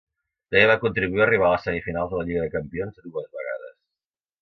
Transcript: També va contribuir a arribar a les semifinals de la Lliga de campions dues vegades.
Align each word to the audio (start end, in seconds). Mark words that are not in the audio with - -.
També 0.53 0.63
va 0.71 0.77
contribuir 0.85 1.21
a 1.23 1.27
arribar 1.27 1.47
a 1.51 1.53
les 1.57 1.67
semifinals 1.69 2.15
de 2.17 2.21
la 2.23 2.27
Lliga 2.31 2.49
de 2.49 2.53
campions 2.59 3.01
dues 3.07 3.33
vegades. 3.41 3.81